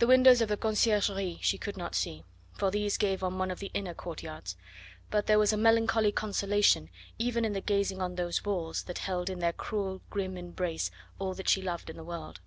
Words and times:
The 0.00 0.08
windows 0.08 0.40
of 0.40 0.48
the 0.48 0.56
Conciergerie 0.56 1.38
she 1.40 1.58
could 1.58 1.76
not 1.76 1.94
see, 1.94 2.24
for 2.54 2.72
these 2.72 2.96
gave 2.98 3.22
on 3.22 3.38
one 3.38 3.52
of 3.52 3.60
the 3.60 3.70
inner 3.72 3.94
courtyards; 3.94 4.56
but 5.12 5.28
there 5.28 5.38
was 5.38 5.52
a 5.52 5.56
melancholy 5.56 6.10
consolation 6.10 6.90
even 7.20 7.44
in 7.44 7.52
the 7.52 7.60
gazing 7.60 8.02
on 8.02 8.16
those 8.16 8.44
walls 8.44 8.82
that 8.82 8.98
held 8.98 9.30
in 9.30 9.38
their 9.38 9.52
cruel, 9.52 10.02
grim 10.10 10.36
embrace 10.36 10.90
all 11.20 11.34
that 11.34 11.48
she 11.48 11.62
loved 11.62 11.88
in 11.88 11.96
the 11.96 12.02
world. 12.02 12.40